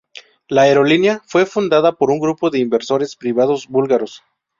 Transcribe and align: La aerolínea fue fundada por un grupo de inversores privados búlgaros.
La 0.47 0.63
aerolínea 0.63 1.21
fue 1.27 1.45
fundada 1.45 1.91
por 1.91 2.09
un 2.09 2.19
grupo 2.19 2.49
de 2.49 2.57
inversores 2.57 3.15
privados 3.15 3.67
búlgaros. 3.67 4.23